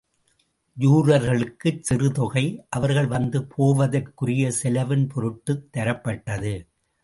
ஜூரர்களுக்குச் 0.77 1.79
சிறு 1.79 2.11
தொகை, 2.11 2.65
அவர்கள் 2.69 3.07
வந்து 3.07 3.45
போவதற்குரிய 3.45 4.51
செலவின் 4.51 5.07
பொருட்டுத் 5.07 5.67
தரப்பட்டது. 5.77 6.55